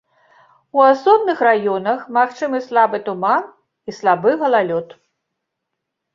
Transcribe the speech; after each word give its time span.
У 0.77 0.85
асобных 0.93 1.43
раёнах 1.47 1.99
магчымы 2.17 2.63
слабы 2.67 2.97
туман 3.11 3.43
і 3.87 3.97
слабы 4.01 4.29
галалёд. 4.43 4.87